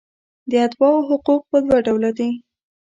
[0.51, 2.29] د اتباعو حقوق په دوه ډوله دي.